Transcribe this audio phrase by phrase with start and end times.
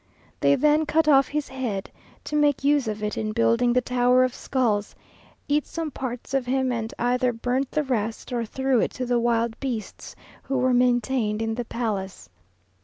[0.39, 1.91] They then cut off his head,
[2.23, 4.95] to make use of it in building the tower of skulls,
[5.47, 9.19] eat some parts of him, and either burnt the rest, or threw it to the
[9.19, 12.31] wild beasts who were maintained in the palace.